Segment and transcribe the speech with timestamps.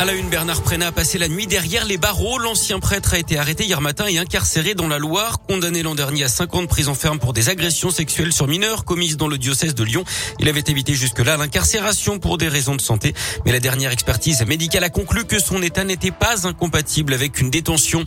[0.00, 2.38] À la une, Bernard Prénat a passé la nuit derrière les barreaux.
[2.38, 6.22] L'ancien prêtre a été arrêté hier matin et incarcéré dans la Loire, condamné l'an dernier
[6.22, 9.38] à 5 ans de prison ferme pour des agressions sexuelles sur mineurs commises dans le
[9.38, 10.04] diocèse de Lyon.
[10.38, 13.12] Il avait évité jusque-là l'incarcération pour des raisons de santé,
[13.44, 17.50] mais la dernière expertise médicale a conclu que son état n'était pas incompatible avec une
[17.50, 18.04] détention.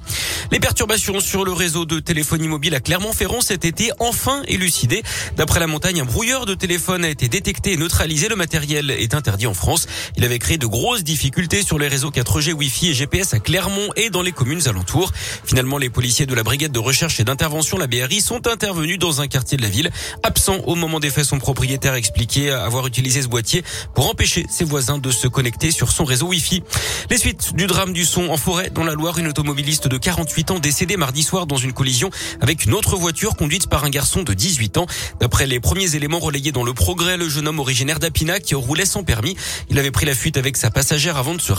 [0.54, 5.04] Les perturbations sur le réseau de téléphonie mobile à Clermont-Ferrand cet été enfin élucidées.
[5.36, 8.30] D'après la montagne, un brouilleur de téléphone a été détecté et neutralisé.
[8.30, 9.88] Le matériel est interdit en France.
[10.16, 13.90] Il avait créé de grosses difficultés sur les réseaux 4G, Wi-Fi et GPS à Clermont
[13.96, 15.12] et dans les communes alentours.
[15.44, 19.22] Finalement, les policiers de la brigade de recherche et d'intervention, la BRI, sont intervenus dans
[19.22, 19.92] un quartier de la ville.
[20.24, 23.64] Absent au moment des faits, son propriétaire a expliqué avoir utilisé ce boîtier
[23.96, 26.64] pour empêcher ses voisins de se connecter sur son réseau Wi-Fi.
[27.10, 30.52] Les suites du drame du son en forêt dans la Loire, une automobiliste de 48
[30.52, 34.22] ans décédée mardi soir dans une collision avec une autre voiture conduite par un garçon
[34.24, 34.86] de 18 ans.
[35.20, 38.86] D'après les premiers éléments relayés dans le progrès, le jeune homme originaire d'Apina qui roulait
[38.86, 39.36] sans permis,
[39.70, 41.52] il avait pris la fuite avec sa passagère avant de se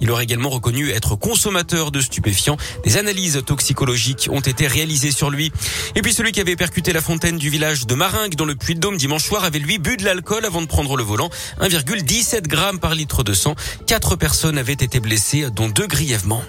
[0.00, 2.56] il aurait également reconnu être consommateur de stupéfiants.
[2.84, 5.52] Des analyses toxicologiques ont été réalisées sur lui.
[5.94, 8.96] Et puis celui qui avait percuté la fontaine du village de Maringue dans le Puy-de-Dôme
[8.96, 11.30] dimanche soir avait lui bu de l'alcool avant de prendre le volant.
[11.60, 13.54] 1,17 grammes par litre de sang.
[13.86, 16.42] Quatre personnes avaient été blessées, dont deux grièvement.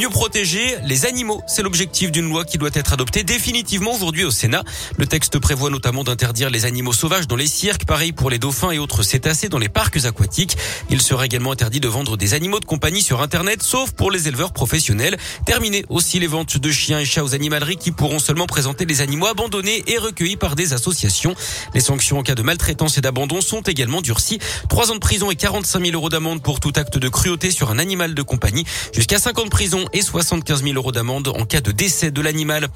[0.00, 4.30] Mieux protéger les animaux, c'est l'objectif d'une loi qui doit être adoptée définitivement aujourd'hui au
[4.30, 4.64] Sénat.
[4.96, 8.70] Le texte prévoit notamment d'interdire les animaux sauvages dans les cirques, pareil pour les dauphins
[8.70, 10.56] et autres cétacés dans les parcs aquatiques.
[10.88, 14.26] Il sera également interdit de vendre des animaux de compagnie sur Internet, sauf pour les
[14.26, 15.18] éleveurs professionnels.
[15.44, 19.02] Terminer aussi les ventes de chiens et chats aux animaleries qui pourront seulement présenter les
[19.02, 21.34] animaux abandonnés et recueillis par des associations.
[21.74, 24.38] Les sanctions en cas de maltraitance et d'abandon sont également durcies.
[24.70, 27.70] Trois ans de prison et 45 000 euros d'amende pour tout acte de cruauté sur
[27.70, 28.64] un animal de compagnie,
[28.94, 32.20] jusqu'à 5 ans de prison et 75 000 euros d'amende en cas de décès de
[32.20, 32.68] l'animal.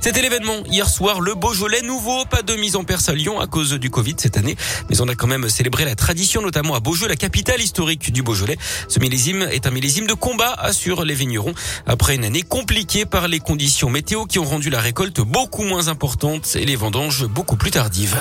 [0.00, 3.46] C'était l'événement hier soir, le Beaujolais nouveau, pas de mise en perce à Lyon à
[3.46, 4.56] cause du Covid cette année,
[4.88, 8.22] mais on a quand même célébré la tradition, notamment à Beaujeu, la capitale historique du
[8.22, 8.58] Beaujolais.
[8.88, 11.54] Ce millésime est un millésime de combat, assurent les vignerons,
[11.86, 15.88] après une année compliquée par les conditions météo qui ont rendu la récolte beaucoup moins
[15.88, 18.16] importante et les vendanges beaucoup plus tardives.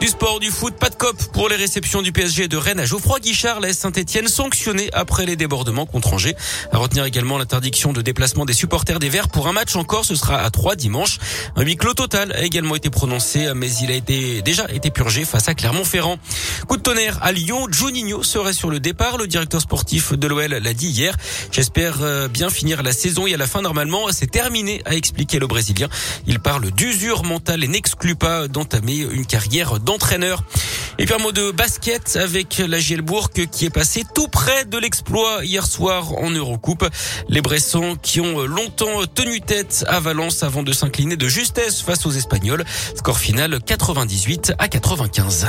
[0.00, 2.84] Du sport, du foot, pas de cop pour les réceptions du PSG de Rennes à
[2.84, 6.36] Geoffroy Guichard laisse Saint-Etienne sanctionné après les débordements contre Angers.
[6.70, 10.14] À retenir également l'interdiction de déplacement des supporters des Verts pour un match encore, ce
[10.14, 11.18] sera à 3 dimanche.
[11.56, 15.24] Un huis clos total a également été prononcé, mais il a été déjà été purgé
[15.24, 16.18] face à Clermont-Ferrand.
[16.68, 19.18] Coup de tonnerre à Lyon, Juninho serait sur le départ.
[19.18, 21.16] Le directeur sportif de l'OL l'a dit hier.
[21.50, 25.40] J'espère euh, bien finir la saison et à la fin normalement c'est terminé, a expliqué
[25.40, 25.88] le Brésilien.
[26.28, 30.42] Il parle d'usure mentale et n'exclut pas d'entamer une carrière d'entraîneur.
[30.98, 34.76] Et puis un mot de basket avec la Gielbourg qui est passé tout près de
[34.76, 36.86] l'exploit hier soir en Eurocoupe.
[37.28, 42.04] Les Bressans qui ont longtemps tenu tête à Valence avant de s'incliner de justesse face
[42.04, 42.64] aux Espagnols.
[42.96, 45.46] Score final 98 à 95.